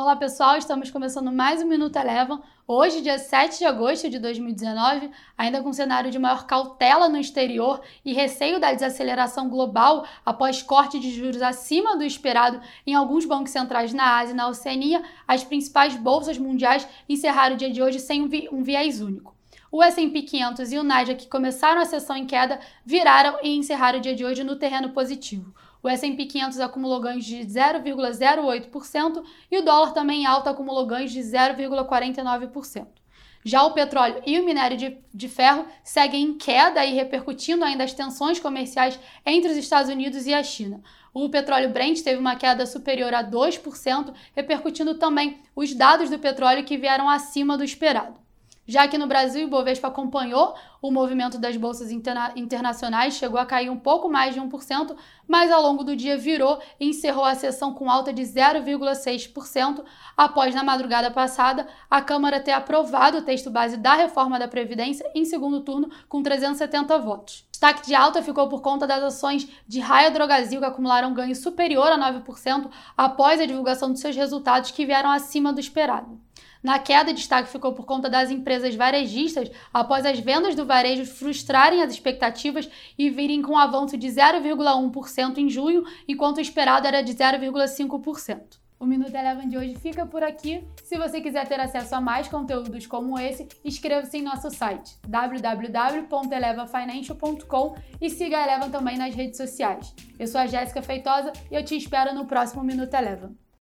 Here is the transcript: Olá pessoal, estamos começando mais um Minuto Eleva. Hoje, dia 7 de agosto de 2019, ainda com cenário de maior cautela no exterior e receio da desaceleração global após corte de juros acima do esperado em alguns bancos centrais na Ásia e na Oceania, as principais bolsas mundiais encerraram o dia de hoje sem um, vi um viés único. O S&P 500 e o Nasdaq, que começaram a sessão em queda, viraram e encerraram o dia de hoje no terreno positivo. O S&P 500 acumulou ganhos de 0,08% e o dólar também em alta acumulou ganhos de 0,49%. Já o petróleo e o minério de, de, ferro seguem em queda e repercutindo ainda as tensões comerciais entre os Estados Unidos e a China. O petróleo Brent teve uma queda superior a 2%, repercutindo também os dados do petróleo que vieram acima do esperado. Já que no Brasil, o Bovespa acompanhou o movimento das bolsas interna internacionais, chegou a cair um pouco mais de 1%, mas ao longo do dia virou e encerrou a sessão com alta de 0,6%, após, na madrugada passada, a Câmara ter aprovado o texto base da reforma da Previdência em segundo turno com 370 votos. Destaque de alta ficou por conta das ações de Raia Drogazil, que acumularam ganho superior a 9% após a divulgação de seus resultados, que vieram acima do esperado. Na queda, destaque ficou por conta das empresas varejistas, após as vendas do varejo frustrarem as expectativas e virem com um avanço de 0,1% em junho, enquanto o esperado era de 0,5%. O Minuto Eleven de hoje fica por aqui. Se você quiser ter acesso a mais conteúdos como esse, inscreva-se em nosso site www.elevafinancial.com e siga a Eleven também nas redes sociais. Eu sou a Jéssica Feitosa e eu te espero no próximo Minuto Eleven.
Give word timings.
Olá 0.00 0.14
pessoal, 0.14 0.56
estamos 0.56 0.92
começando 0.92 1.32
mais 1.32 1.60
um 1.60 1.66
Minuto 1.66 1.96
Eleva. 1.96 2.40
Hoje, 2.68 3.00
dia 3.00 3.18
7 3.18 3.58
de 3.58 3.64
agosto 3.64 4.08
de 4.08 4.20
2019, 4.20 5.10
ainda 5.36 5.60
com 5.60 5.72
cenário 5.72 6.08
de 6.08 6.20
maior 6.20 6.46
cautela 6.46 7.08
no 7.08 7.18
exterior 7.18 7.80
e 8.04 8.14
receio 8.14 8.60
da 8.60 8.72
desaceleração 8.72 9.50
global 9.50 10.06
após 10.24 10.62
corte 10.62 11.00
de 11.00 11.10
juros 11.10 11.42
acima 11.42 11.96
do 11.96 12.04
esperado 12.04 12.60
em 12.86 12.94
alguns 12.94 13.24
bancos 13.24 13.50
centrais 13.50 13.92
na 13.92 14.18
Ásia 14.18 14.34
e 14.34 14.36
na 14.36 14.46
Oceania, 14.46 15.02
as 15.26 15.42
principais 15.42 15.96
bolsas 15.96 16.38
mundiais 16.38 16.86
encerraram 17.08 17.56
o 17.56 17.58
dia 17.58 17.68
de 17.68 17.82
hoje 17.82 17.98
sem 17.98 18.22
um, 18.22 18.28
vi 18.28 18.48
um 18.52 18.62
viés 18.62 19.00
único. 19.00 19.37
O 19.70 19.82
S&P 19.82 20.22
500 20.22 20.72
e 20.72 20.78
o 20.78 20.82
Nasdaq, 20.82 21.24
que 21.24 21.30
começaram 21.30 21.80
a 21.80 21.84
sessão 21.84 22.16
em 22.16 22.26
queda, 22.26 22.58
viraram 22.86 23.38
e 23.42 23.54
encerraram 23.54 23.98
o 23.98 24.02
dia 24.02 24.14
de 24.14 24.24
hoje 24.24 24.42
no 24.42 24.56
terreno 24.56 24.90
positivo. 24.90 25.54
O 25.82 25.88
S&P 25.88 26.24
500 26.24 26.60
acumulou 26.60 27.00
ganhos 27.00 27.24
de 27.24 27.36
0,08% 27.36 29.22
e 29.50 29.58
o 29.58 29.62
dólar 29.62 29.92
também 29.92 30.22
em 30.22 30.26
alta 30.26 30.50
acumulou 30.50 30.86
ganhos 30.86 31.12
de 31.12 31.20
0,49%. 31.20 32.86
Já 33.44 33.62
o 33.62 33.72
petróleo 33.72 34.22
e 34.26 34.40
o 34.40 34.44
minério 34.44 34.76
de, 34.76 34.98
de, 35.14 35.28
ferro 35.28 35.66
seguem 35.84 36.22
em 36.24 36.34
queda 36.36 36.84
e 36.84 36.94
repercutindo 36.94 37.64
ainda 37.64 37.84
as 37.84 37.92
tensões 37.92 38.40
comerciais 38.40 38.98
entre 39.24 39.50
os 39.50 39.56
Estados 39.56 39.90
Unidos 39.90 40.26
e 40.26 40.34
a 40.34 40.42
China. 40.42 40.82
O 41.14 41.28
petróleo 41.28 41.70
Brent 41.70 42.00
teve 42.00 42.18
uma 42.18 42.36
queda 42.36 42.66
superior 42.66 43.14
a 43.14 43.22
2%, 43.22 44.12
repercutindo 44.34 44.94
também 44.94 45.40
os 45.54 45.72
dados 45.74 46.10
do 46.10 46.18
petróleo 46.18 46.64
que 46.64 46.76
vieram 46.76 47.08
acima 47.08 47.56
do 47.56 47.64
esperado. 47.64 48.27
Já 48.70 48.86
que 48.86 48.98
no 48.98 49.06
Brasil, 49.06 49.46
o 49.46 49.50
Bovespa 49.50 49.88
acompanhou 49.88 50.54
o 50.82 50.90
movimento 50.90 51.38
das 51.38 51.56
bolsas 51.56 51.90
interna 51.90 52.32
internacionais, 52.36 53.14
chegou 53.14 53.40
a 53.40 53.46
cair 53.46 53.70
um 53.70 53.78
pouco 53.78 54.10
mais 54.10 54.34
de 54.34 54.40
1%, 54.42 54.94
mas 55.26 55.50
ao 55.50 55.62
longo 55.62 55.82
do 55.82 55.96
dia 55.96 56.18
virou 56.18 56.60
e 56.78 56.90
encerrou 56.90 57.24
a 57.24 57.34
sessão 57.34 57.72
com 57.72 57.90
alta 57.90 58.12
de 58.12 58.20
0,6%, 58.20 59.82
após, 60.14 60.54
na 60.54 60.62
madrugada 60.62 61.10
passada, 61.10 61.66
a 61.90 62.02
Câmara 62.02 62.40
ter 62.40 62.52
aprovado 62.52 63.16
o 63.16 63.22
texto 63.22 63.50
base 63.50 63.78
da 63.78 63.94
reforma 63.94 64.38
da 64.38 64.46
Previdência 64.46 65.10
em 65.14 65.24
segundo 65.24 65.62
turno 65.62 65.90
com 66.06 66.22
370 66.22 66.98
votos. 66.98 67.48
Destaque 67.50 67.86
de 67.86 67.94
alta 67.94 68.22
ficou 68.22 68.48
por 68.48 68.60
conta 68.60 68.86
das 68.86 69.02
ações 69.02 69.48
de 69.66 69.80
Raia 69.80 70.10
Drogazil, 70.10 70.60
que 70.60 70.66
acumularam 70.66 71.14
ganho 71.14 71.34
superior 71.34 71.90
a 71.90 71.98
9% 71.98 72.70
após 72.94 73.40
a 73.40 73.46
divulgação 73.46 73.92
de 73.92 73.98
seus 73.98 74.14
resultados, 74.14 74.70
que 74.70 74.84
vieram 74.84 75.10
acima 75.10 75.54
do 75.54 75.58
esperado. 75.58 76.20
Na 76.62 76.78
queda, 76.78 77.12
destaque 77.12 77.50
ficou 77.50 77.72
por 77.72 77.84
conta 77.84 78.10
das 78.10 78.30
empresas 78.30 78.74
varejistas, 78.74 79.50
após 79.72 80.04
as 80.04 80.18
vendas 80.18 80.54
do 80.54 80.66
varejo 80.66 81.04
frustrarem 81.04 81.82
as 81.82 81.92
expectativas 81.92 82.68
e 82.98 83.10
virem 83.10 83.42
com 83.42 83.52
um 83.52 83.58
avanço 83.58 83.96
de 83.96 84.08
0,1% 84.08 85.38
em 85.38 85.48
junho, 85.48 85.84
enquanto 86.06 86.38
o 86.38 86.40
esperado 86.40 86.86
era 86.86 87.02
de 87.02 87.14
0,5%. 87.14 88.58
O 88.80 88.86
Minuto 88.86 89.12
Eleven 89.12 89.48
de 89.48 89.58
hoje 89.58 89.74
fica 89.74 90.06
por 90.06 90.22
aqui. 90.22 90.64
Se 90.84 90.96
você 90.96 91.20
quiser 91.20 91.48
ter 91.48 91.58
acesso 91.58 91.96
a 91.96 92.00
mais 92.00 92.28
conteúdos 92.28 92.86
como 92.86 93.18
esse, 93.18 93.48
inscreva-se 93.64 94.18
em 94.18 94.22
nosso 94.22 94.52
site 94.52 94.96
www.elevafinancial.com 95.06 97.74
e 98.00 98.08
siga 98.08 98.38
a 98.38 98.44
Eleven 98.44 98.70
também 98.70 98.96
nas 98.96 99.16
redes 99.16 99.36
sociais. 99.36 99.92
Eu 100.16 100.28
sou 100.28 100.40
a 100.40 100.46
Jéssica 100.46 100.80
Feitosa 100.80 101.32
e 101.50 101.56
eu 101.56 101.64
te 101.64 101.76
espero 101.76 102.14
no 102.14 102.26
próximo 102.26 102.62
Minuto 102.62 102.94
Eleven. 102.94 103.36